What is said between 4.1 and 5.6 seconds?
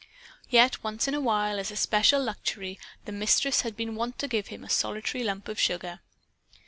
to give him a solitary lump of